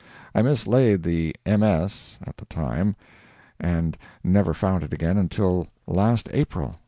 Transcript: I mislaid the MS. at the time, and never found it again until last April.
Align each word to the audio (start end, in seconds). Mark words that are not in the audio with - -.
I 0.33 0.41
mislaid 0.41 1.03
the 1.03 1.35
MS. 1.45 2.17
at 2.25 2.37
the 2.37 2.45
time, 2.45 2.95
and 3.59 3.95
never 4.23 4.51
found 4.51 4.83
it 4.83 4.93
again 4.93 5.15
until 5.19 5.67
last 5.85 6.27
April. 6.33 6.77